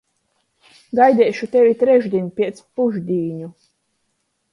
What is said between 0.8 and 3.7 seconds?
Gaideišu tevi trešdiņ piec pušdīņu.